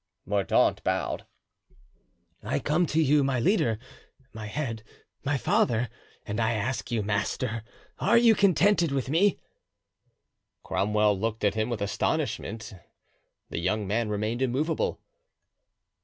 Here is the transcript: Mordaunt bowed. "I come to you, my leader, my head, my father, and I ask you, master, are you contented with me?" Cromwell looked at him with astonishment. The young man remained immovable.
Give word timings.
Mordaunt 0.25 0.83
bowed. 0.83 1.27
"I 2.41 2.57
come 2.57 2.87
to 2.87 2.99
you, 2.99 3.23
my 3.23 3.39
leader, 3.39 3.77
my 4.33 4.47
head, 4.47 4.81
my 5.23 5.37
father, 5.37 5.89
and 6.25 6.39
I 6.39 6.53
ask 6.53 6.89
you, 6.89 7.03
master, 7.03 7.63
are 7.99 8.17
you 8.17 8.33
contented 8.33 8.91
with 8.91 9.11
me?" 9.11 9.37
Cromwell 10.63 11.15
looked 11.19 11.43
at 11.43 11.53
him 11.53 11.69
with 11.69 11.83
astonishment. 11.83 12.73
The 13.51 13.59
young 13.59 13.85
man 13.87 14.09
remained 14.09 14.41
immovable. 14.41 14.99